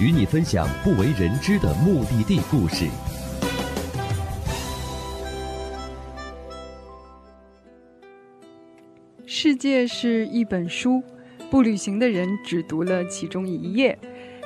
[0.00, 2.86] 与你分享不为人知的目的地故事。
[9.24, 11.02] 世界是一本书，
[11.48, 13.96] 不旅行的人只读了其中一页。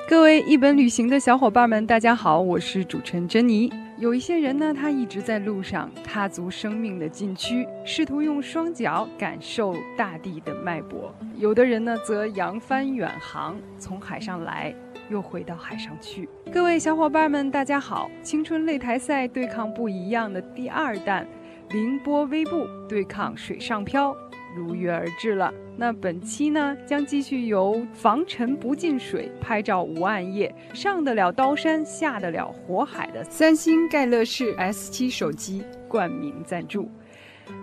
[0.07, 3.73] 各位一本旅行的小伙伴们，大家好，我是主持人珍妮。
[3.99, 14.73] 有一些人呢，他一直在路上踏足生命的禁区，试图用双脚感受大地的脉搏；有的人呢，则扬帆远航，从海上来，
[15.11, 16.29] 又回到海上去。
[16.53, 18.11] 各位小伙伴们，大家好！
[18.23, 21.27] 青春擂台赛对抗不一样的第二弹，
[21.71, 24.17] 凌波微步对抗水上漂。
[24.57, 25.53] 如约而至了。
[25.77, 36.91] 那本期呢，将继续由防尘不进水、拍照无暗夜、上得了刀山、下得了火海的三星盖乐世 S7 手机冠名赞助。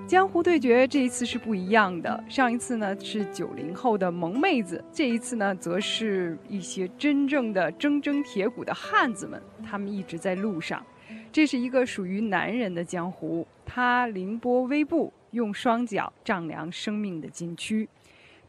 [0.08, 10.86] 江湖对决这一次是不一样的，上一次呢是九零后的萌妹子，这一次呢则是一些真正的铮铮铁骨的汉子们，他们一直在路上。
[11.32, 15.12] 这是一个属于男人的江湖，他凌波微步。
[15.32, 17.90] 用双脚丈量生命的禁区，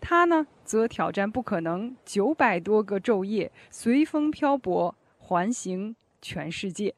[0.00, 6.94] 他呢则挑战不可能九百多个昼夜，随风漂泊，环行全世界。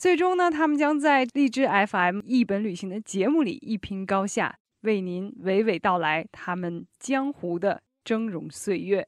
[0.00, 9.06] 最终呢，他们将在荔枝 FM 一本旅行的节目里一拼高下，为您娓娓道来他们江湖的峥嵘岁月。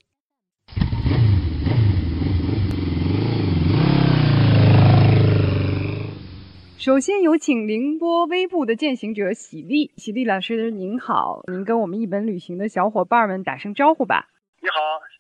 [6.77, 14.29] 首先有请凌波微步的践行者喜力，喜力老师您好，您跟我们一本旅行的小伙伴们打声招呼吧。
[14.61, 14.75] 你好，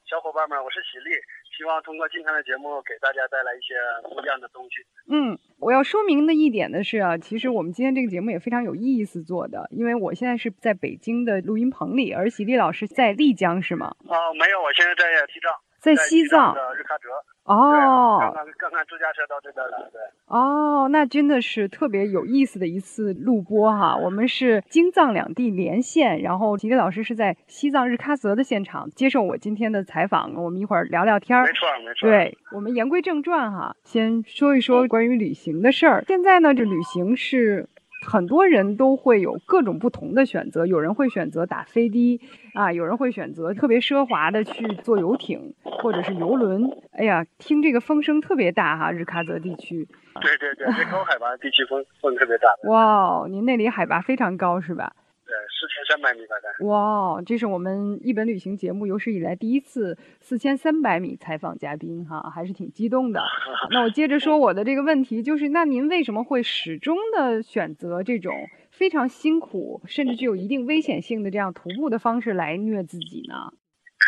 [0.05, 1.17] 小伙伴们，我是喜力，
[1.63, 3.79] 希望通过今天的节目给大家带来一些
[4.13, 4.83] 不一样的东西。
[5.09, 13.95] 嗯，我要说明的一点的是啊，其实我们今天这个节目也非常有意思做的，因为我现在是在北京的录音棚里，而喜力老师在丽江是吗？
[14.11, 17.11] 啊，没有，我现在在西藏，在西藏的日喀则。
[17.45, 20.01] 哦，刚刚刚刚自驾车到这边来，对。
[20.27, 23.97] 哦，那真的是特别有意思的一次录播哈。
[23.97, 31.45] 我们是京藏两地连线，然后吉利老师是在西藏日喀则的现场接受我今天的采访，我们一会儿聊聊天儿。
[31.45, 32.09] 没错，没错。
[32.09, 36.05] 对，我们言归正传哈，先说一说关于旅行的事儿。
[36.07, 37.69] 现在呢，这旅行是。
[38.05, 42.21] 很多人都会有各种不同的选择，有人会选择打飞的
[42.55, 46.71] 啊，有人会选择特别奢华的去坐游艇或者是游轮。
[46.93, 49.89] 哎呀，听这个风声特别大哈，日喀则地区。
[50.21, 52.49] 对对对，最高海拔地区风风特别大。
[52.69, 54.93] 哇，您那里海拔非常高是吧？
[55.25, 56.49] 对，四千三百米大概。
[56.67, 63.23] 哇，这是我们一本旅行节目有史以来第一次四千三百米采访嘉宾哈，还是挺激动的。
[63.71, 68.35] 那我接着说我的这个问题，就是那您为什么会始终的选择这种
[68.71, 73.53] 非常辛苦，甚至具有一定危险性的这样徒步的方式来虐自己呢？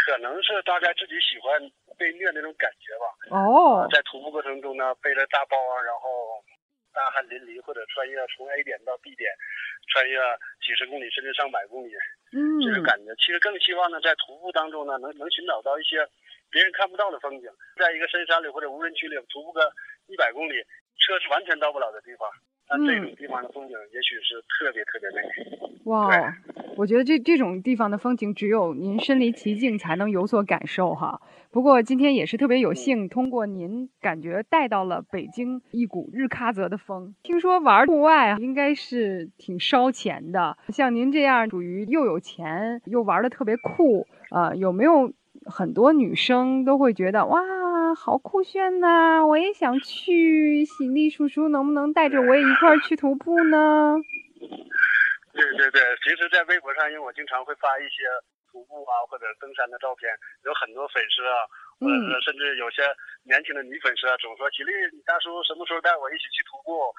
[0.06, 3.38] 可能是大概自己喜欢被虐那种感觉吧。
[3.38, 6.33] 哦，在徒步过程中呢，背着大包啊，然后。
[6.94, 9.28] 大汗淋漓，或者穿越从 A 点到 B 点，
[9.92, 10.16] 穿越
[10.62, 11.92] 几十公里甚至上百公里，
[12.32, 13.10] 嗯，这种感觉。
[13.18, 16.06] 其实更希望呢，在徒步当中呢，能能寻找到一些
[16.48, 19.60] 别人看不到的风景，在一个深山里或者无人区里徒步个
[20.06, 20.62] 一百公里，
[21.02, 22.30] 车是完全到不了的地方，
[22.70, 25.20] 那这种地方的风景也许是特别特别美。
[25.84, 26.08] 哇，
[26.76, 31.20] 我觉得这这种地方的风景，只有您身临其境才能有所感受哈。
[31.54, 37.14] 不过今天也是特别有幸，通过您感觉带到了北京一股日喀则的风。
[37.22, 45.12] 听说玩户外应该是挺烧钱的，像您这样属于又有钱又玩的特别酷，呃，有没有
[45.46, 47.40] 很多女生都会觉得哇，
[47.94, 48.88] 好酷炫呐、
[49.20, 53.94] 啊，我也想去，喜力叔叔能不能带着我也一块儿去徒步呢？
[55.32, 58.02] 对对对，其实，在微博上，因为我经常会发一些。
[58.54, 60.06] 徒步啊，或者登山的照片，
[60.46, 61.42] 有很多粉丝啊，
[61.82, 62.86] 或者是甚至有些
[63.26, 66.94] 年轻的女粉丝啊，总说：“吉利，你大叔什么时候带我一起去徒步？”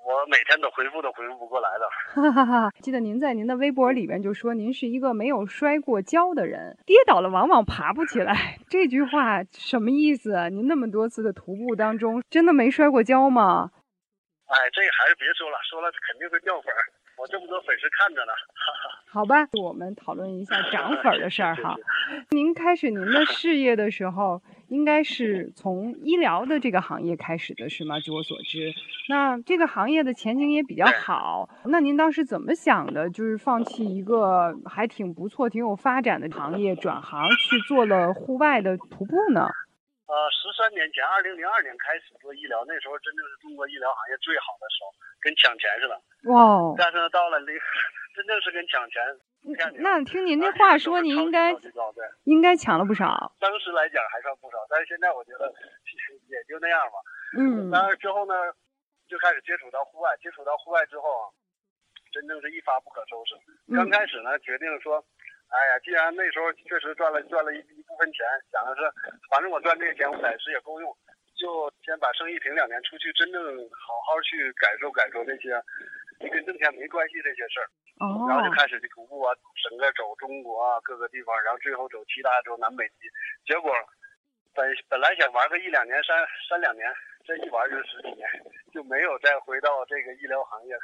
[0.00, 1.84] 我每天都回复都回复不过来的。
[2.14, 2.72] 哈哈哈！
[2.80, 8.56] 记得您在您的微博里边就说，您是一个没有摔过跤的人，跌倒了往往爬不起来。
[8.70, 10.48] 这句话什么意思？
[10.48, 13.72] 您那么多次的徒步当中，真的没摔过跤吗？
[14.46, 16.80] 哎，这还是别说了，说了肯定会掉粉儿。
[17.20, 18.32] 我这么多粉丝看着呢，
[19.10, 21.76] 好吧，我们讨论一下涨粉的事儿 哈。
[22.30, 28.00] 您开始您的事业的时候，应该是从医疗的这个行业开始的，是吗？
[28.00, 28.72] 据我所知，
[29.10, 31.46] 那这个行业的前景也比较好。
[31.66, 33.10] 那您当时怎么想的？
[33.10, 39.46] 就是放弃一个还挺不错、挺有发展的行业，转行去做了户外的徒步呢？
[40.10, 44.90] 呃，十三年前，二零零二年开始做医疗，那时候真正是中国医疗行业最好的时候，
[45.22, 45.94] 跟抢钱似的。
[46.34, 46.74] 哇！
[46.76, 47.54] 但是呢，到了零，
[48.18, 48.98] 真正是跟抢钱。
[49.78, 51.54] 那听您这话说，您应该
[52.24, 53.32] 应该抢了不少。
[53.38, 55.46] 当时来讲还算不少，但是现在我觉得
[56.26, 56.98] 也就那样吧。
[57.38, 57.70] 嗯。
[57.70, 58.34] 但是之后呢，
[59.06, 61.30] 就开始接触到户外，接触到户外之后啊，
[62.12, 63.38] 真正是一发不可收拾。
[63.76, 64.98] 刚开始呢，决定说，
[65.50, 68.22] 哎呀，既然那时候确实赚了赚了一一部分钱，
[68.54, 68.86] 想的是，
[69.28, 70.86] 反正我赚这个钱我暂时也够用，
[71.34, 73.42] 就先把生意停两年，出去真正
[73.74, 75.58] 好好去感受感受那些
[76.30, 77.66] 跟挣钱没关系这些事儿。
[78.00, 79.34] 然后就开始去徒步啊，
[79.68, 83.10] 整个走中国啊各个地方，然后最后走七大洲南北极。
[83.44, 83.74] 结果
[84.54, 86.16] 本本来想玩个一两年、三
[86.48, 86.86] 三两年，
[87.26, 88.24] 这一玩就是十几年，
[88.72, 90.74] 就没有再回到这个医疗行业。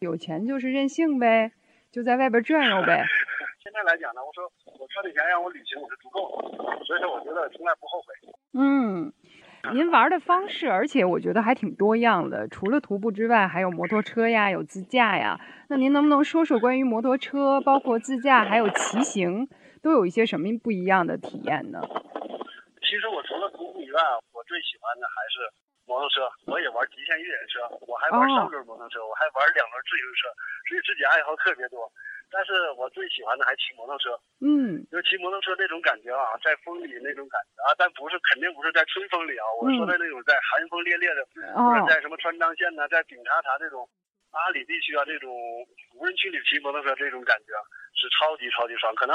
[0.00, 1.52] 有钱就是任性呗，
[1.92, 3.04] 就在外边转悠呗。
[3.84, 8.14] 来讲呢，我说我车的钱让我旅行我是足够的，所以说我觉得从来不后悔。
[8.54, 9.12] 嗯。
[9.72, 12.46] 您玩的方式，而且我觉得还挺多样的。
[12.48, 15.40] 除了徒步之外，还有摩托车呀，有自驾呀。
[15.70, 19.48] 那您能不能说说关于摩托车，包括自驾，还有骑行，
[19.80, 21.80] 都有一些什么不一样的体验呢？
[22.84, 24.00] 其实我除了徒步以外，
[24.36, 25.48] 我最喜欢的还是
[25.88, 26.28] 摩托车。
[26.44, 30.28] 我也玩极限越野车，我还玩三轮摩托车，我还玩两轮自行车，
[30.68, 31.88] 所以自己爱好特别多。
[32.34, 34.10] 但是我最喜欢的还骑摩托车，
[34.42, 41.22] 嗯，就骑摩托车那种感觉啊，在风里那种感觉啊，但不是肯定不是在春风里啊，我说的那种在寒风烈烈的，
[41.54, 43.86] 或者在什么川藏线呢，在顶察察这种
[44.34, 45.30] 阿里地区啊，这种
[45.94, 47.54] 无人区里骑摩托车这种感觉
[47.94, 48.90] 是超级超级爽。
[48.98, 49.14] 可能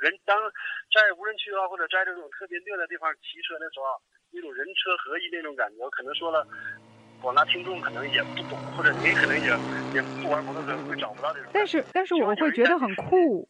[0.00, 0.40] 人当
[0.88, 4.00] 在无人区啊，或者在这种特别热的地方骑车的时候，
[4.32, 6.48] 那种人车合一那种感觉，可能说了。
[7.20, 9.48] 广大听众可能也不懂，或者你可能也
[9.94, 11.50] 也不玩摩托车，会找不到这种。
[11.52, 13.48] 但是但是我会觉得很酷，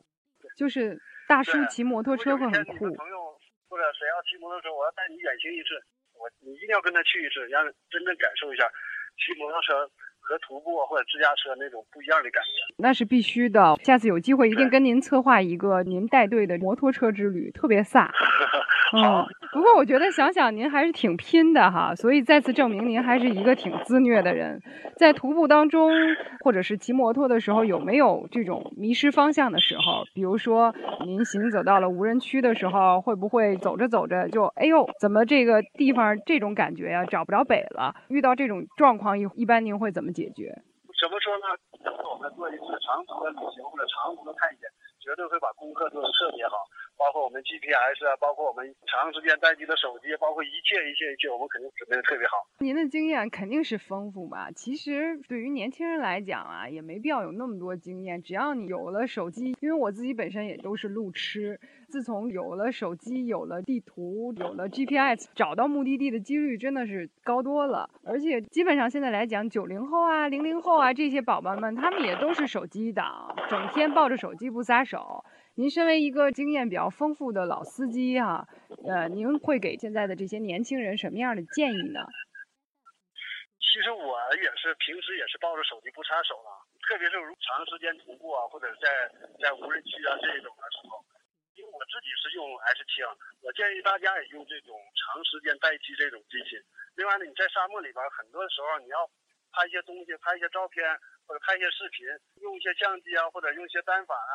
[0.57, 2.79] 就是大叔骑摩托车会很酷。
[2.95, 3.39] 朋友
[3.69, 5.75] 或者谁要骑摩托车，我要带你远行一次，
[6.15, 8.69] 我你一定要跟他去一次，让真正感受一下
[9.19, 9.91] 骑摩托车。
[10.25, 13.77] 和徒步或者自驾车那种不一样的感觉，那是必须的。
[13.85, 18.09] 下次有机会一定跟您策划一个您带队的摩托车之旅，特别飒。
[18.97, 24.63] 嗯，不过我觉得想想您还是挺拼的哈，所以再次证明您还是一个挺自虐的人。
[24.97, 25.91] 在徒步当中
[26.41, 30.05] 或者是骑摩托的时候，有没有这种迷失方向的时候？
[30.15, 30.73] 比如说
[31.05, 37.97] 您行走到了无人区的时候，会不会走着走着就哎呦，怎么这个地方这种感觉呀，找不着北了？
[38.09, 40.14] 遇到这种状况一一般您会怎么？
[40.15, 40.55] 解决
[40.95, 41.51] 什么时候呢？
[42.09, 44.71] 我们做一次长途的旅行或者长途的探险，
[45.03, 46.57] 绝对会把功课做得特别好。
[46.97, 52.39] 包括我们 GPS 啊，包括我们长时间待机的手机，包括一切一切一切，我们肯定准备的特别好。
[52.59, 54.51] 您的经验肯定是丰富吧？
[54.55, 59.57] 其实对于年轻人来讲啊，也没必要有那么多经验，只要你有了手机。
[59.61, 61.59] 因为我自己本身也都是路痴，
[61.89, 67.91] 自从有了手机，有了地图，有了 GPS，找到目的地的几率真的是高多了。
[68.05, 75.25] 而且基本上现在来讲，九零后啊、零零后啊这些宝宝们，他们也都是手机党，整天抱着手机不撒手。
[75.57, 78.43] 您身为一个经验比较丰富的老司机哈，
[78.91, 82.03] 呃，您会给现在的这些年轻人什么样的建议呢？
[83.63, 86.51] 其实我也是平时也是抱着手机不插手了，
[86.83, 89.07] 特别是如长时间徒步啊，或者在
[89.39, 90.99] 在无人区啊这种的时候，
[91.55, 92.43] 因为我自己是用
[92.75, 96.59] S 七啊，我建议大家也用这种长时间待机这种机器。
[96.99, 99.07] 另外呢，你在沙漠里边，很多时候你要
[99.55, 100.83] 拍一些东西，拍一些照片
[101.31, 102.11] 或者拍一些视频，
[102.43, 104.35] 用一些相机啊，或者用一些单反啊。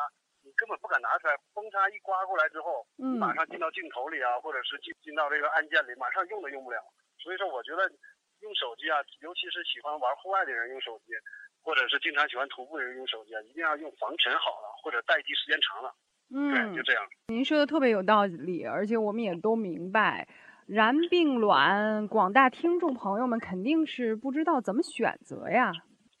[0.50, 6.82] 你根本不敢拿出来，风叉一刮过来之后，嗯，马上进到镜头里啊，或者是进进到这个按键里，马上用都用不了。
[7.22, 7.86] 所以说，我觉得
[8.42, 11.14] 用手机啊，尤其是喜欢玩户外的人用手机，
[11.62, 15.94] 或者是经常喜欢徒步的人用手机啊，一定要用防尘好了，或者待机时间长了。
[16.34, 17.06] 嗯，对，就这样。
[17.28, 20.26] 您说的特别有道理，而且我们也都明白，
[20.66, 25.70] 然并卵，广大听众朋友们肯定是不知道怎么选择呀。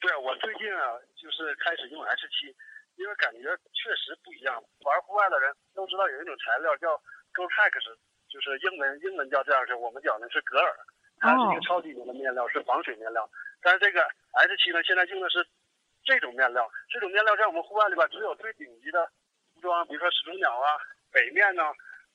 [0.00, 2.54] 对，我最近啊，就是开始用 S 七。
[3.00, 4.60] 因为感觉确实不一样。
[4.84, 6.92] 玩户外的人都知道有一种材料叫
[7.32, 7.96] Gore-Tex，
[8.28, 10.76] 就是英文英文叫这样式，我们讲的是格尔，
[11.18, 13.24] 它是一个超级牛的面料，是防水面料。
[13.62, 15.40] 但是这个 S 七呢，现在用的是
[16.04, 16.70] 这种面料。
[16.92, 19.10] 这种面料在我们户外里边，只有最顶级的
[19.54, 20.76] 服装，比如说始祖鸟啊、
[21.10, 21.64] 北面呢，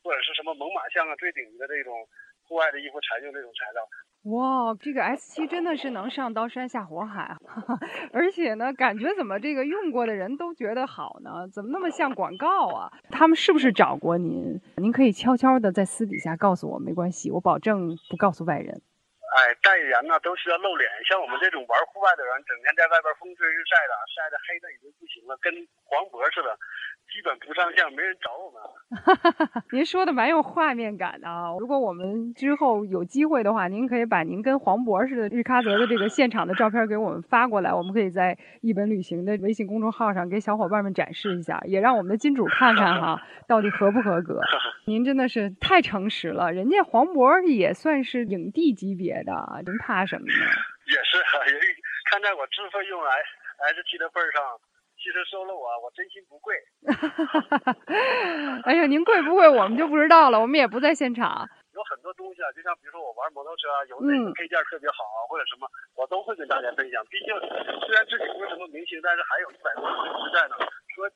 [0.04, 2.08] 或者是什么猛犸象啊，最顶级的这种
[2.44, 3.82] 户外的衣服才用这种材料。
[4.25, 7.38] 哇，这个 S 七真的是能上刀山下火海！
[8.12, 11.48] 而且呢，感觉怎么这个用过的人都觉得好呢？
[11.53, 12.91] 怎么那么像广告啊？
[13.12, 14.60] 他们是不是找过您？
[14.77, 18.82] 您可以悄悄的在私底下告诉我，没关系，我保证不告诉外人。
[19.36, 25.53] 哎，代言呢都需要露脸，像我们这种玩户外的人，整天在外边风吹日晒的，晒的黑的已经不行了，跟
[25.86, 26.50] 黄渤似的，
[27.15, 28.60] 基本不上相，没人找我们。
[29.72, 31.55] 您说的蛮有画面感的啊！
[31.57, 44.41] 如果我们之后有机会的话，您可以把您跟黄渤似的日喀则的这个现场的照片给我们发过来，我们可以在一本旅行的微信公众号上给小伙伴们展示一下，也让我们的金主看看哈， 到底合不合格。
[44.86, 49.31] 您真的是太诚实了，人家黄渤也算是影帝级别的，
[49.65, 50.34] 您怕什么呢？
[50.86, 51.17] 也是
[52.12, 53.12] 看在我自费用来
[53.72, 54.43] S 七的份上，
[55.06, 56.58] 其实收了我，我真心不贵。
[58.66, 61.46] 哎呀，您贵不贵我们就不知道了，我们也不在现场。
[61.78, 67.06] 有很多东西啊，就像比如说我玩摩托车啊，有哪个配件特别好啊，或者什么，我都会跟大家分享。
[67.06, 67.30] 毕竟
[67.86, 70.58] 虽然自己不是什么明星，但是还有一百多粉丝在呢。
[70.98, 71.14] 说你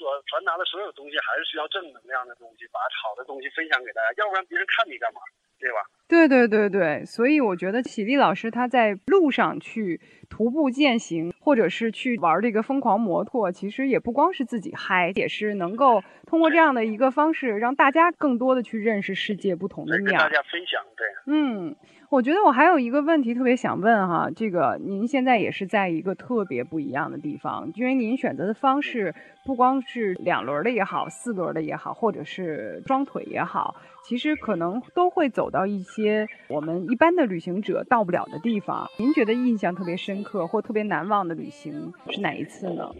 [0.00, 5.20] 所传达的所有东西，还是需要正能量的东西，把好的东西分享给大家，要不然别人看你干嘛，
[5.60, 5.84] 对吧？
[6.08, 20.10] 对对对对，所以我觉得喜力老师他在路上去徒步践行，或者是去玩这个疯狂摩托，其实也不光是自己嗨，也是能够通过这样的一个方式，让大家更多的去认识世界不同的，面儿。
[20.10, 21.06] 跟大家分享，对。
[21.26, 21.76] 嗯，
[22.10, 29.14] 我觉得我还有一个问题特别想问哈，这个您现在也是在一个特别不一样的地方，因为您选择的方式
[29.44, 38.90] 不光是两轮儿的也好，四轮儿的也好，或者是双腿也好，其实可能都会走到一些我们一般的旅行者到不了的地方。
[38.98, 42.90] 您觉得印象特别深刻或特别难忘的旅行是哪一次呢？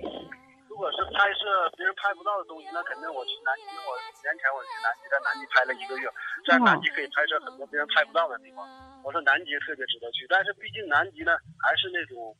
[0.68, 3.74] 如果是拍摄别人拍不到的东西，那肯定我去南极。
[3.74, 3.90] 我
[4.22, 6.06] 年前我去南极，在南极拍了一个月，
[6.46, 8.62] 在南极可以拍摄很多别人拍不到的地方。
[9.04, 12.36] 我说南极特别值得去，但是毕竟南极呢还是那种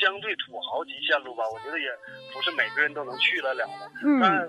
[0.00, 1.88] 相对土豪级线路吧，我觉得也
[2.32, 3.90] 不是每个人都能去得了的。
[4.04, 4.48] 嗯但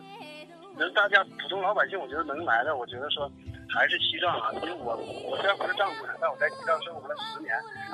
[0.78, 3.30] 人大家普通老百姓，我觉得能来的，我觉得说
[3.70, 4.96] 还是西藏啊，因为我
[5.28, 7.51] 我虽然不是藏族人，但我在西藏生活了十年。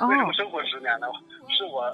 [0.08, 1.06] 为什么哦，生活十年呢？
[1.50, 1.90] 是我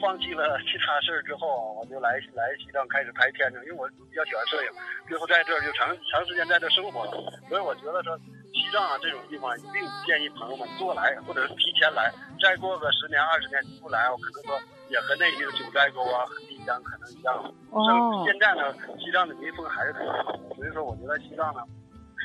[0.00, 4.70] 放弃了其他事儿之后，我就来来西藏开始拍片子，因为我比较喜欢摄影，
[5.08, 7.10] 最后在这儿就长长时间在这儿生活了，
[7.48, 8.16] 所以我觉得说
[8.52, 17.34] 西藏啊这种地方一定建议朋友们多来，或者是提前来，再过个十年二十年你不来，我可能说也和那些九寨沟啊、和丽江可能一样。
[17.70, 21.60] 哦像现在呢，西藏的民风还是特别好，所以说我觉得西藏呢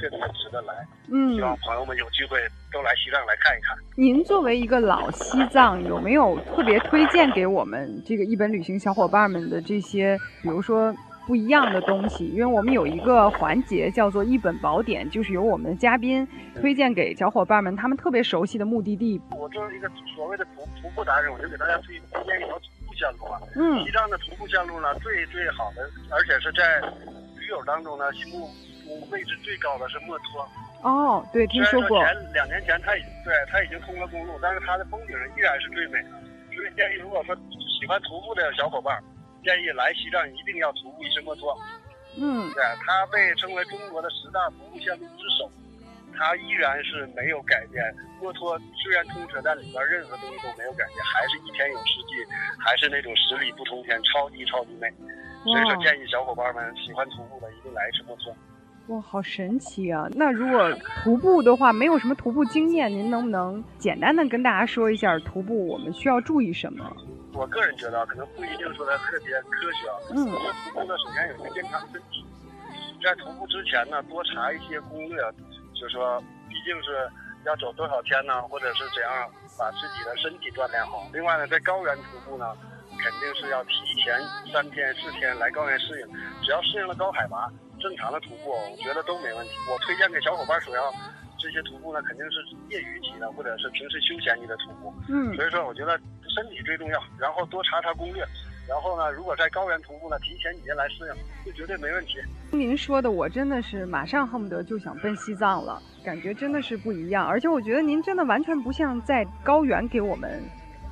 [0.02, 0.74] 特别值得来，
[1.12, 2.40] 嗯希，望朋友们有机会
[2.74, 3.78] 都来西藏来看一看。
[3.96, 10.94] 您作为一个老西藏，有没有特别推荐给我们这个一本旅行小伙伴们的这些，比如说
[11.26, 12.28] 不一样的东西？
[12.28, 16.28] 因为我们有一个环节叫做一本宝典，就是由我们的嘉宾
[16.62, 19.20] 推荐给小伙伴们他们特别熟悉的目的地。
[19.32, 23.40] 我作为一个所谓的徒徒步达人，我就给大家推推荐一条徒步线路啊。
[23.56, 26.80] 嗯西藏的徒步线路呢，最最好的，而且是在
[27.38, 28.48] 驴友当中呢，心目
[28.86, 30.48] 中位置最高的是墨脱。
[30.84, 31.98] 哦，对，听说过。
[31.98, 36.10] 虽然前两年前它已对它已经通了公路，但是它的风景依然是最美的。
[36.54, 37.36] 所以建议，如果说
[37.82, 39.02] 喜欢徒步的小伙伴，
[39.46, 41.56] 建议来西藏一定要徒步一次墨脱。
[42.18, 45.52] 嗯对，它被称为中国的十大徒步线路之首，
[46.18, 47.84] 它依然是没有改变。
[48.20, 52.26] 墨脱虽然通车，但里边任何东西都没有改变，还是一天有四季，
[52.58, 54.90] 还是那种十里不通天，超级超级美。
[55.44, 58.36] 所以说，建议小伙伴们喜欢徒步的一定来一次墨脱。
[58.88, 60.08] 哇，好神奇啊！
[60.14, 60.72] 那如果
[61.04, 66.86] 徒步的话，没有什么徒步经验，您能不能简单的跟大家说一下徒步我们需要注意什么？
[67.34, 69.96] 我个人觉得啊，可能不一定说它特别科学啊。
[70.12, 72.24] 嗯我徒步呢，首先有一个健康身体，
[73.04, 75.18] 在徒步之前呢，多查一些攻略，
[75.74, 77.10] 就说毕竟是
[77.46, 79.12] 要走多少天呢，或者是怎样
[79.58, 81.02] 把自己的身体锻炼好。
[81.12, 82.54] 另外呢，在高原徒步呢，
[83.02, 84.14] 肯定是要提前
[84.54, 86.08] 三天四天来高原适应，
[86.44, 87.52] 只要适应了高海拔，
[87.86, 89.52] 正常的徒步，我觉得都没问题。
[89.70, 90.92] 我推荐给小伙伴所要
[91.38, 92.42] 这些徒步呢，肯定是
[92.74, 94.92] 业余级的，或者是平时休闲级的徒步。
[95.08, 95.96] 嗯所以说，我觉得
[96.34, 98.26] 身体最重要，然后多查查攻略，
[98.68, 101.14] 然后呢，如果在高原徒步呢，提前几天来适应，
[101.46, 102.18] 这绝对没问题。
[102.50, 107.28] 听您说的，我真的是马上恨不得就想奔西藏了，感觉真的是不一样。
[107.28, 110.42] 而且我觉得您真的完全不像在高原给我们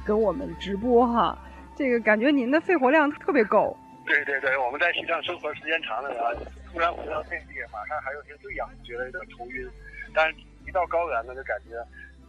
[0.05, 1.35] 给我们直播哈，
[1.75, 3.75] 这个感觉您的肺活量特别够。
[4.05, 6.27] 对对对，我们在西藏生活时间长了啊，
[6.73, 9.69] 突然回到内地，马上还有些醉氧，觉得有点头晕，
[10.11, 10.27] 但
[10.65, 11.77] 一到高原呢，就感觉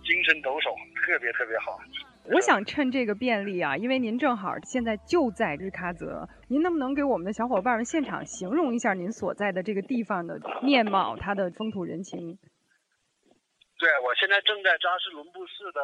[0.05, 1.81] 精神抖擞，特别特别好。
[2.29, 12.37] 我想趁这个便利啊，因为您正好现在就在日喀则，您能不能给我们的小伙伴们现场形容一下您所在的这个地方的面貌，它的风土人情？
[13.79, 15.81] 对，我现在正在扎什伦布寺的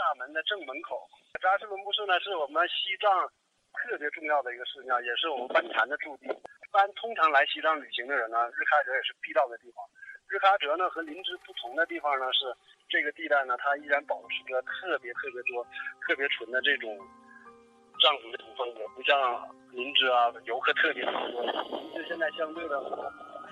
[0.00, 0.96] 大门的正门口。
[1.36, 3.28] 扎什伦布寺呢，是我们西藏
[3.76, 6.28] 特别重要的一个寺庙，也是我们班禅的驻地。
[6.72, 9.84] 一般通常来西藏旅行的人呢，日喀则也是必到的地方。
[10.26, 12.48] 日喀则呢和林芝不同的地方呢是，
[12.88, 15.62] 这个地带呢它依然保持着特别特别多、
[16.00, 16.96] 特别纯的这种
[18.00, 19.20] 藏族的风格，不像
[19.72, 21.12] 林芝啊游客特别多。
[21.12, 22.80] 林芝现在相对的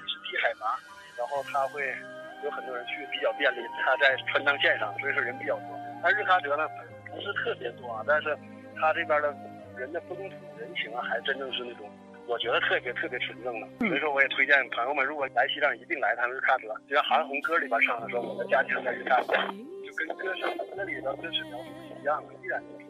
[0.09, 0.81] 是低海拔，
[1.21, 1.95] 然后它会。
[2.43, 5.79] 有很多人去比较便利，它在川藏线上，所以说人比较多。
[6.03, 6.67] 但日喀则呢，
[7.13, 8.35] 不是特别多啊，但是
[8.81, 9.29] 它这边的
[9.77, 11.85] 人的风土人情啊，还真正是那种，
[12.31, 13.67] 我觉得特别特别纯正的。
[13.81, 16.73] 所以说，我也推荐朋友们，如果来西藏，一定来趟日喀则。
[16.89, 19.35] 就像韩红歌里边唱的说，我的家乡在日喀则，
[19.83, 22.87] 就跟歌声那里的真实描述是一样的，依然就是。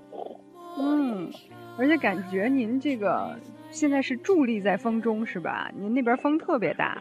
[0.78, 1.32] 嗯，
[1.78, 3.34] 而且感觉您这个
[3.70, 5.72] 现在是伫立在风中，是吧？
[5.74, 7.00] 您那边风特别大。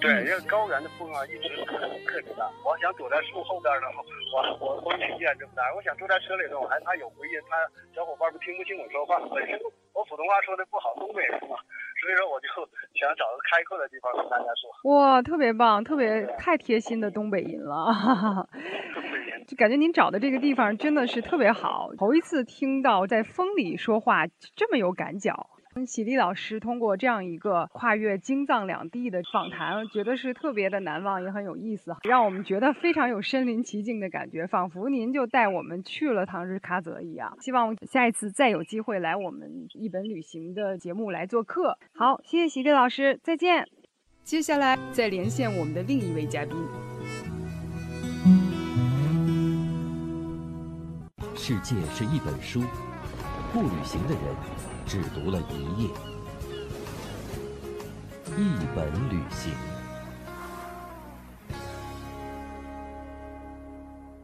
[0.00, 2.44] 对，因为高原的风啊，一直特特别大。
[2.64, 3.88] 我想躲在树后边呢，
[4.32, 5.62] 我我风依然这么大。
[5.74, 7.56] 我想坐在车里头，我还怕有回音，怕
[7.94, 9.18] 小伙伴们听不清我说话。
[9.34, 9.58] 本身
[9.92, 11.56] 我普通话说的不好，东北人嘛，
[12.00, 12.48] 所以说我就
[12.94, 14.70] 想找个开阔的地方跟大家说。
[14.90, 18.48] 哇，特别棒，特别太贴心的东北人了，
[18.94, 21.90] 东北人，就感觉您找的这个地方真的是特别好。
[21.98, 25.50] 头一次听到在风里说话这么有感脚。
[25.86, 37.36] 喜力老师通过这样一个跨越京藏两地的访谈，觉得是特别的难忘，也很有意思，让我们觉得非常有身临其境的感觉，仿佛您就带我们去了唐日喀则一样。
[37.40, 41.78] 希望下一次再有机会来我们一本旅行的节目来做客。
[41.94, 43.66] 好，谢谢喜力老师，再见。
[44.22, 46.54] 接下来再连线我们的另一位嘉宾。
[51.34, 52.60] 世界是一本书，
[53.52, 54.69] 不旅行的人。
[54.90, 55.88] 只读了一页，
[58.36, 59.52] 一本旅行。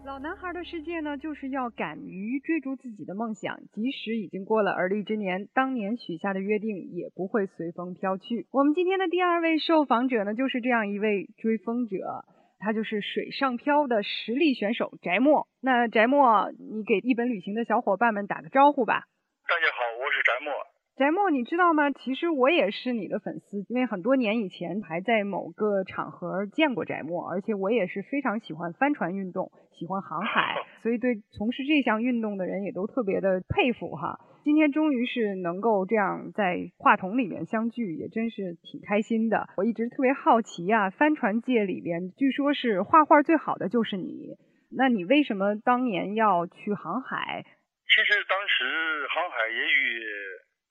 [0.05, 8.49] 老男孩的世界呢，就是要敢于追逐自己的梦想，即使已经过了而立之年，当年许下的约定也不会随风飘去。
[8.51, 12.25] 我们今天的第二位受访者呢，就是这样一位追风者，
[12.59, 15.47] 他就是水上漂的实力选手翟墨。
[15.61, 19.05] 那翟墨，你给一本旅行的小伙伴们打个招呼吧。
[19.49, 19.79] 大家好，
[20.27, 20.53] 翟墨。
[20.97, 21.91] 翟墨，你知道吗？
[21.93, 34.19] 其实我也是你的粉丝，因为很多年以前还在某个场合见过翟墨，而且我也是非常喜欢帆船运动，喜欢航海， 所以对从事这项运动的人也都特别的佩服哈。
[34.43, 39.51] 今天终于是能够这样在话筒里面相聚，也真是挺开心的。
[39.59, 44.39] 我一直特别好奇啊，帆船界里边据说是画画最好的就是你，
[44.71, 47.45] 那你为什么当年要去航海？
[47.87, 50.05] 其实当时航海也与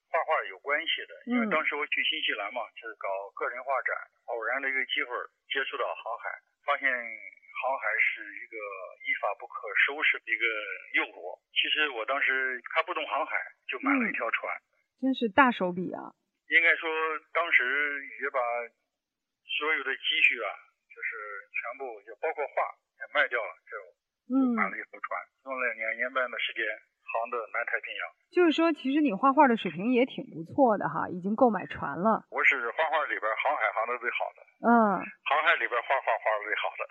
[0.08, 3.90] 画画有关系的，因为当时我去新西兰嘛，就是搞个人画展，
[4.30, 5.10] 偶然的一个机会
[5.50, 6.30] 接触到航海，
[6.64, 8.56] 发现航海是一个
[9.02, 10.44] 一发不可收拾的一个
[10.94, 11.34] 诱惑。
[11.50, 13.34] 其实我当时还不懂航海，
[13.66, 14.46] 就买了一条船，
[15.00, 16.14] 真是大手笔啊！
[16.46, 16.86] 应该说
[17.32, 18.38] 当时也把
[19.58, 20.48] 所有的积蓄啊，
[20.86, 21.10] 就是
[21.50, 22.54] 全部就包括画
[23.00, 23.74] 也卖掉了，就
[24.54, 26.62] 买了一艘船，用了两年半的时间。
[27.06, 28.02] 航的南太平洋，
[28.34, 32.26] 就是说，其实你画画的水平也挺不错的哈，已经够买船了。
[32.30, 34.70] 我是画画里边航海航的最好的，嗯，
[35.24, 36.82] 航海里边画画画的最好的。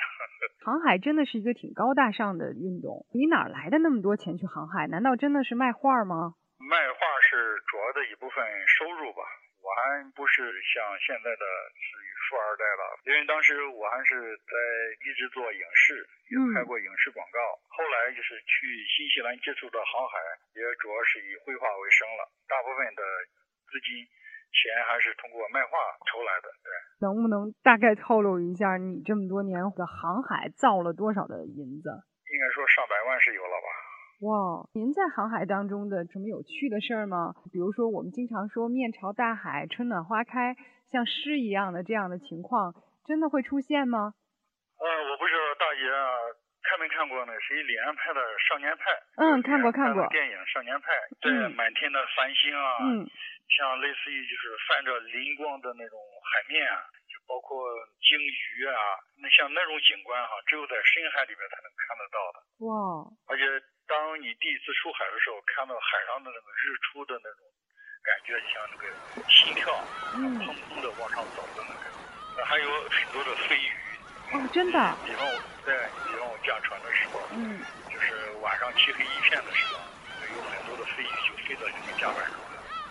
[0.65, 4.88] 航海真的是一个挺高大上的运动，你哪来的那么多钱去航海？
[4.88, 6.34] 难道真的是卖画吗？
[6.58, 9.21] 卖画是主要的一部分收入吧。
[9.65, 11.97] 我还不是像现在的是
[12.30, 14.54] 富二代了，因为当时我还是在
[15.01, 17.41] 一直做影视，也拍过影视广告。
[17.76, 20.16] 后来就是去新西兰接触的航海，
[20.56, 22.24] 也主要是以绘画为生了。
[22.48, 23.04] 大部分的
[23.68, 24.00] 资金
[24.56, 25.76] 钱还是通过卖画
[26.08, 26.48] 筹来的。
[26.64, 26.72] 对，
[27.04, 31.92] 能不能大概透露一下你这么多年的航海造了多少的银子？
[32.32, 33.68] 应该说上百万是有了吧。
[34.24, 37.36] 哇，您在航海当中的什么有趣的事儿吗？
[37.52, 40.56] 比如说，我们经常说面朝大海，春暖花开，
[40.90, 44.16] 像诗一样的这样的情况，真的会出现吗？
[44.80, 45.84] 呃，我不知道大爷
[46.76, 48.92] 看没看过那谁李安拍的《少年派》？
[49.16, 50.06] 嗯，看过看过。
[50.12, 50.92] 电影《少年派》
[51.24, 53.08] 对，满天的繁星啊，嗯，
[53.48, 55.96] 像类似于就是泛着灵光的那种
[56.28, 57.64] 海面啊，就包括
[58.04, 58.76] 鲸鱼啊，
[59.24, 62.38] 那像那种景观哈，只有在深海里边才能看得到的。
[62.68, 63.44] 哇，而且。
[63.88, 67.46] 当你第一次出海的时候，看到海上的那个日出的那种
[68.02, 69.70] 感觉，像那个心跳
[70.10, 73.70] 砰砰的往上走的那个，还有很多的飞鱼。
[74.34, 74.78] 哦，真的。
[75.06, 77.62] 比方我在，比方我驾船的时候，嗯，
[77.92, 79.80] 就是晚上漆黑一片的时候，
[80.36, 82.34] 有很多的飞鱼就飞到你的甲板上。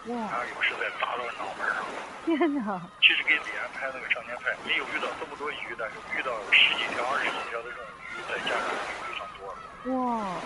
[0.05, 1.81] 然后有时再砸到脑门上。
[2.29, 2.77] 天哪！
[3.01, 9.57] 其实给李安拍那个少年派，没有遇到这么多鱼，但是遇到十几条、二十几条的这种鱼，在甲板上鱼非常多了。
[9.97, 10.37] 哇，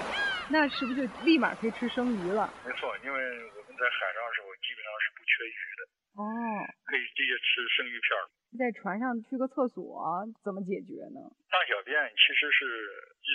[0.47, 2.49] 那是不是就立马可以吃生鱼了？
[2.65, 5.83] 没错，因为我们在海上的时候基本上是不缺鱼的。
[6.19, 6.23] 哦，
[6.83, 8.11] 可以直接吃生鱼片。
[8.59, 10.03] 在船上去个厕所
[10.43, 11.23] 怎么解决呢？
[11.47, 12.65] 大小便其实是，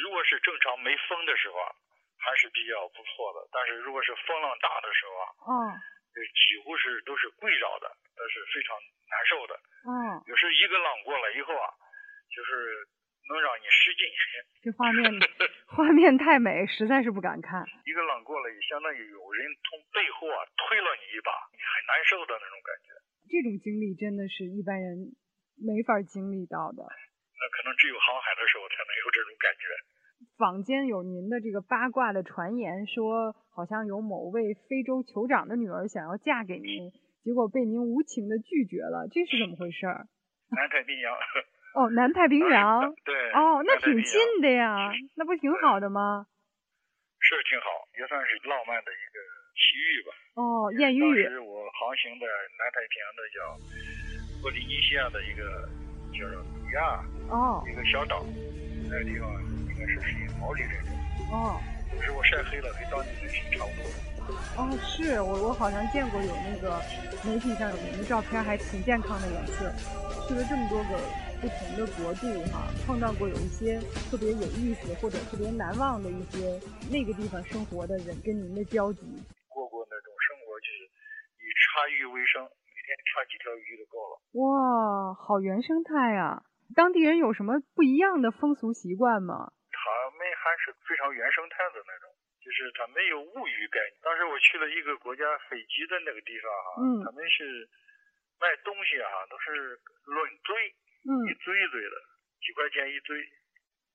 [0.04, 1.72] 如果是正常没风的时候啊，
[2.19, 3.48] 还是比较不错的。
[3.54, 5.80] 但是如果是风浪大的时候啊，嗯哦，
[6.12, 7.88] 几乎是都是跪着的，
[8.19, 8.76] 那是非常
[9.08, 9.54] 难受的。
[9.88, 11.72] 嗯，有时一个浪过来以后啊，
[12.36, 12.84] 就是
[13.29, 14.03] 能让你失禁。
[14.63, 15.03] 这画面
[15.67, 17.63] 画面太美，实在是不敢看。
[17.86, 22.95] 一个浪过来，相当于有人从背后啊推了你一把，你很难受的那种感觉。
[23.27, 25.15] 这种经历真的是一般人
[25.59, 26.83] 没法经历到的。
[26.83, 29.63] 那可能只有航海的时候才能有这种感觉。
[30.38, 36.91] 坊间有您的这个八卦的传言，说好像有某位非洲酋长的女儿想要嫁给您，
[37.23, 39.86] 结果被您无情的拒绝了，这是怎么回事？
[39.88, 41.12] 南太平洋。
[41.73, 42.93] 哦，南太平洋。
[43.03, 43.13] 对。
[43.33, 46.25] 哦，那挺近的呀，那不挺好的吗？
[47.19, 47.65] 是挺好，
[47.97, 49.17] 也算是浪漫的一个
[49.55, 50.09] 奇遇吧。
[50.36, 51.23] 哦，艳遇。
[51.23, 52.25] 当时我航行的
[52.57, 53.38] 南太平洋的叫
[54.41, 55.67] 波利尼西亚的一个
[56.12, 58.25] 叫做比亚，哦，一个小岛，
[58.91, 59.29] 那个地方
[59.69, 60.71] 应该是属于毛利人。
[61.31, 61.59] 哦。
[61.95, 63.86] 可是我晒黑了，跟当地人是差不多。
[64.57, 66.81] 哦，是我我好像见过有那个
[67.23, 69.71] 媒体上有那个照片，还挺健康的颜色。
[70.27, 70.97] 去了这么多个
[71.43, 72.23] 不同的国度
[72.56, 73.75] 哈，碰到过有一些
[74.08, 76.56] 特别有意思或者特别难忘的一些
[76.88, 79.03] 那个地方生活的人跟您的交集。
[79.51, 84.23] 过过那种生活就是以叉鱼为生，每天叉几条鱼就够了。
[84.39, 86.47] 哇，好原生态啊！
[86.71, 89.51] 当地人有什么不一样的风俗习惯吗？
[89.67, 89.84] 他
[90.15, 92.08] 们还是非常原生态的那种，
[92.39, 93.99] 就是他没有物欲概念。
[93.99, 97.67] 当时我去了一个国家斐济的那个地方哈，嗯，他们是
[98.39, 99.75] 卖东西哈，都是
[100.08, 100.15] 论
[100.47, 100.56] 堆，
[101.04, 101.96] 嗯，一堆一堆的，
[102.39, 103.20] 几块钱一堆，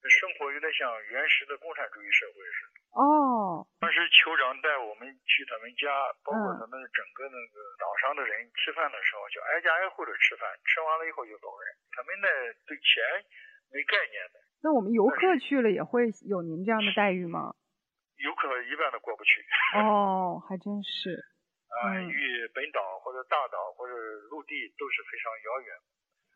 [0.09, 2.77] 生活有点像原始的共产主义社会似的。
[2.97, 5.89] 哦，当时酋长带我们去他们家，
[6.25, 11.67] 包括他们整个那个岛上的人吃饭的时候，就挨家挨户的吃饭，吃完了以后就走人。
[11.93, 12.29] 他们那
[12.65, 13.01] 对钱
[13.73, 14.41] 没概念的。
[14.61, 17.55] 那我们游客去了也会有您这样的待遇吗？
[18.19, 19.45] 游客一般都过不去。
[19.79, 21.15] 哦，还真是。
[21.69, 23.93] 啊，与本岛或者大岛或者
[24.33, 25.77] 陆地都是非常遥远。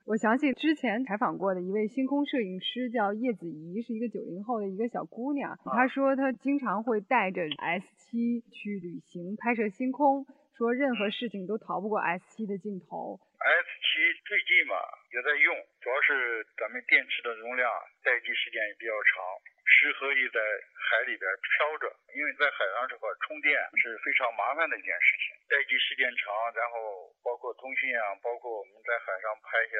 [0.04, 5.56] 我想起之前采访过的一位星空摄影师，叫叶子怡，是一个九零后的一个小姑娘。
[5.62, 10.26] 她说她经常会带着 S 七去旅行拍摄星空，
[10.58, 13.20] 说任何事情都逃不过 S 七的镜头。
[13.38, 14.74] S 七最近嘛
[15.14, 17.70] 也在用，主要是咱们电池的容量
[18.02, 19.22] 待机时间也比较长。
[19.62, 20.38] 适合于在
[20.74, 21.86] 海里边漂着，
[22.18, 29.74] 因为在海上这块充电是非常麻烦的一件事情，待机时间长，然后包括通讯啊，包括我们在海上拍下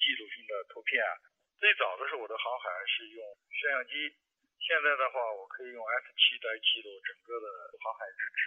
[0.00, 1.12] 记录性的图片啊。
[1.60, 3.20] 最早的时候我的航海是用
[3.52, 4.08] 摄像机，
[4.58, 7.46] 现在的话我可以用 S7 来记录整个的
[7.84, 8.40] 航海日志。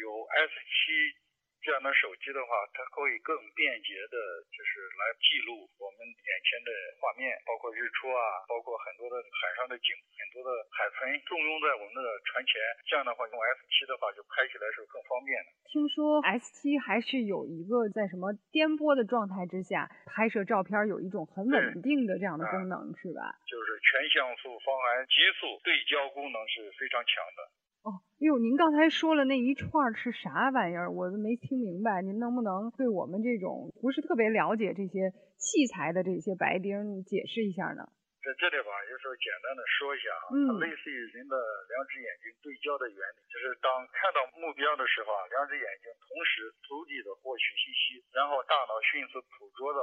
[0.00, 0.08] 有
[0.48, 1.29] S7。
[1.60, 4.16] 这样的手机的话，它可以更便捷的，
[4.48, 12.56] 就是来记录我们眼前的画面，包括日出啊，包括很多的海上的景，很多的海豚重拥在我们的船前。
[12.88, 15.48] 这样的话，用 S 七的话，就拍起来是更方便的。
[15.68, 23.36] 听说 S 七还是有一个在什么颠簸的状态之下拍摄照片，有一种很稳定的这样的功能，是吧？
[23.44, 27.40] 就是全像素方案极速对焦功能是非常强的。
[27.80, 30.92] 哦，哟，您刚才说了那一串是啥玩意儿？
[30.92, 32.02] 我都没听明白。
[32.04, 35.08] 您能不能对我们这种不是特别了解这些
[35.40, 36.76] 器材的这些白丁
[37.08, 37.88] 解释一下呢？
[38.20, 41.40] 在这里吧，就是简单的说一下啊，嗯，类似于人的
[41.72, 49.80] 两只眼睛对焦的原理，就是当看到目标的时候啊，两只眼睛同时足底的获取信息，然后大脑迅速捕捉的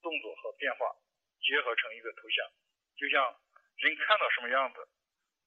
[0.00, 0.88] 动作和变化，
[1.44, 2.40] 结合成一个图像，
[2.96, 3.20] 就像
[3.84, 4.80] 人看到什么样子。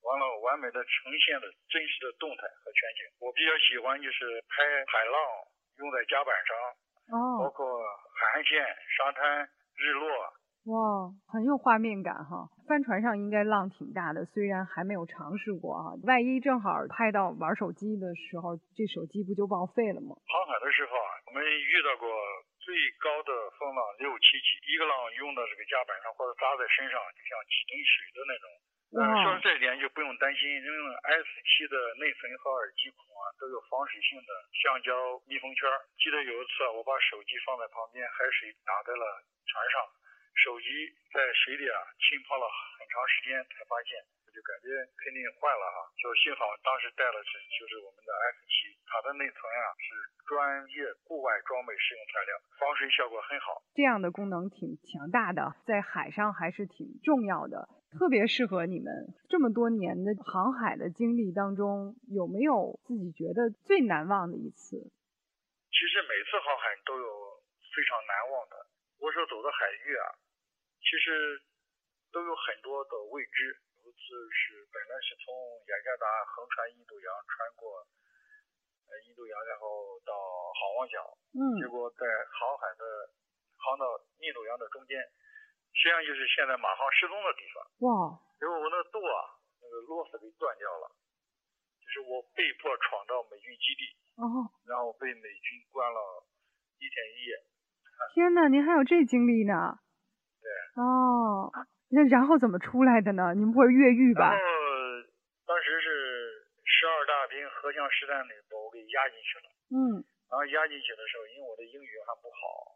[0.08, 3.04] 完了，完美的呈现了真实的动态和全景。
[3.20, 5.16] 我比较喜欢就是拍海浪，
[5.84, 6.56] 用在甲板上，
[7.12, 7.68] 哦，包括
[8.16, 8.64] 海岸线、
[8.96, 9.44] 沙滩、
[9.76, 10.08] 日落。
[10.68, 12.44] 哇，很有画面感哈！
[12.68, 20.12] 帆船上应该浪挺大的，虽然还没有尝试过哈，万一正好拍到玩手机的时候，这手机不就报废了吗？
[20.28, 22.12] 航海的时候啊，我们遇到过
[22.60, 24.92] 最高的风浪六七级，一个浪
[25.24, 28.48] 用到这个甲板上或者扎在身上，就像几吨水的那种。
[28.98, 30.78] 嗯，说这一点就不用担心，因为
[31.22, 34.92] S 七的内存和耳机孔啊都有防水性的橡胶
[35.30, 35.70] 密封圈。
[36.02, 39.06] 记得有一次我把手机放在旁边，海水打在了
[39.46, 39.86] 船上，
[40.42, 40.66] 手机
[41.14, 41.78] 在水里啊
[42.10, 44.70] 浸泡了很长时间，才发现就就感觉
[45.02, 45.78] 肯定坏了哈。
[45.98, 49.88] 就幸好当时带的是就是我们的 S 七，它的内存啊是
[50.26, 53.62] 专业户外装备适用材料，防水效果很好。
[53.74, 64.76] 这样的功能挺强大的，在海上还是挺重要的，特别适合你们这么多年的航海的经历当中，有没有自己觉得最难忘的一次？
[65.72, 67.08] 其实每次航海都有
[67.76, 68.56] 非常难忘的。
[69.00, 70.06] 我所走的海域啊，
[70.82, 71.40] 其实
[72.12, 73.56] 都有很多的未知。
[73.78, 75.32] 有一次是本来是从
[75.70, 77.86] 雅加达横穿印度洋，穿过
[78.90, 80.98] 呃印度洋，然后到好望角，
[81.38, 82.04] 嗯，结果在
[82.36, 82.84] 航海的
[83.56, 83.86] 航到
[84.20, 84.98] 印度洋的中间，
[85.78, 87.62] 实际上就是现在马航失踪的地方。
[87.86, 88.18] 哇！
[88.42, 89.22] 结果我那个舵啊，
[89.62, 90.90] 那个螺丝给断掉了，
[91.78, 96.26] 就是我被迫闯到美军基地，哦，然后被美军关了
[96.82, 97.38] 一天一夜。
[98.14, 99.78] 天哪，您还有这经历呢？
[100.42, 100.50] 对。
[100.82, 101.54] 哦，
[101.90, 103.34] 那然后怎么出来的呢？
[103.34, 104.34] 您不会越狱吧？
[104.34, 104.46] 然后
[105.46, 109.46] 当时是十二大兵荷枪实弹的把我给押进去了。
[109.70, 110.06] 嗯。
[110.30, 112.67] 然后押进去的时候，因为我的英语还不好，就是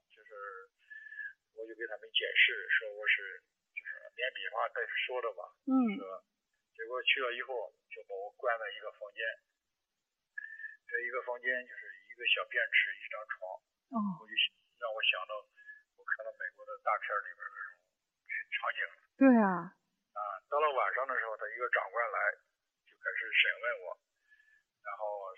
[1.62, 3.38] 我就给他们解释说我是
[3.70, 5.46] 就是连笔画带说的吧。
[5.70, 5.74] 嗯。
[5.94, 6.26] 是吧？
[6.74, 9.22] 结果去了以后，就把我关在一个房间，
[10.90, 13.38] 这一个房间就是一个小便池，一张床。
[13.94, 13.98] 哦。
[14.18, 14.34] 我就
[14.82, 17.70] 让我想到我看到美国的大片里边那种
[18.58, 18.82] 场景。
[19.22, 19.70] 对啊。
[20.18, 22.18] 啊，到了晚上的时候，他一个长官来
[22.90, 23.94] 就开始审问我，
[24.82, 25.30] 然后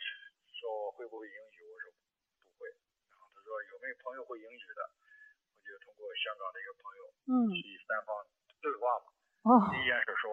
[0.55, 2.71] 说我会不会英语，我说不会。
[3.11, 5.12] 然后他说有没有朋友会英语的，我
[5.63, 8.11] 就通过香港的一个朋友，嗯，去三方
[8.61, 9.07] 对话嘛。
[9.47, 9.49] 哦。
[9.71, 10.29] 第一件事说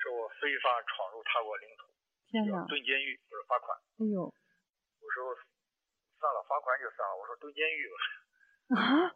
[0.00, 1.88] 说我非法闯入他国领土，
[2.32, 3.76] 天哪，蹲监狱不是罚款。
[4.00, 4.24] 哎呦。
[4.24, 5.34] 我说
[6.20, 7.16] 算了，罚款就算了。
[7.16, 7.96] 我说蹲监狱吧。
[8.76, 9.12] 啊。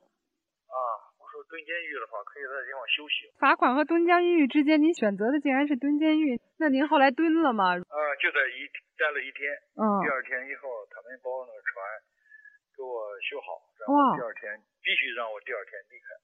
[0.74, 0.78] 啊，
[1.20, 3.30] 我说蹲监狱的话，可以在地方休息。
[3.38, 7.76] 罚款和蹲监狱之间，您选择的竟然是蹲监狱，那您后来蹲了吗？
[7.76, 8.66] 啊，就在一
[8.98, 9.46] 待了一天。
[9.76, 9.82] 嗯。
[10.02, 11.72] 第二天以后，他们把我那个船
[12.74, 16.20] 给我修好，然后第二天必须让我第二天离开。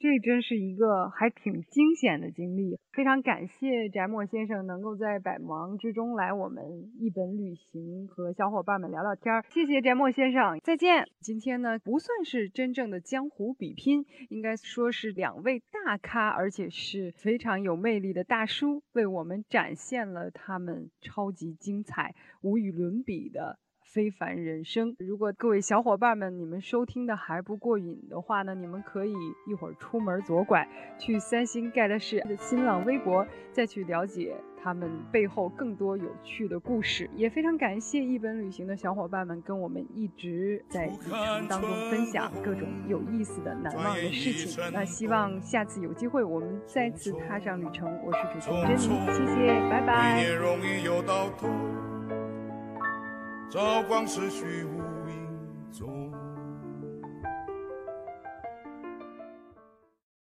[0.00, 9.44] 这真是一个还挺惊险的经历，非常感谢翟墨先生能够在百忙之中来我们一本旅行和小伙伴们聊聊天儿。
[9.50, 11.08] 谢谢翟墨先生，再见。
[11.18, 23.58] 今天呢不算是真正的江湖比拼，应该说是两位大咖，而且是非常有魅力的大叔，为我们展现了他们超级精彩、无与伦比的。
[23.92, 24.94] 非凡人生。
[24.98, 29.14] 如果各位小伙伴们你们收听的还不过瘾的话呢，你们可以
[29.46, 37.08] 一会儿出门左拐，去三星盖的士的新浪微博，再去了解他们背后更多有趣的故事。
[37.14, 44.62] 也非常感谢一本旅行的小伙伴们跟我们一直在旅程当中分享各种有意思的、难忘的事情。
[44.72, 47.88] 那希望下次有机会我们再次踏上旅程。
[48.04, 50.24] 我是主持人珍妮，谢谢，拜拜。
[53.50, 55.26] 朝光逝去无影
[55.72, 56.07] 踪。